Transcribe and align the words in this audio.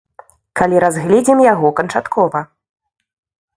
Калі 0.59 0.79
разгледзім 0.83 1.43
яго 1.53 1.73
канчаткова! 1.81 2.43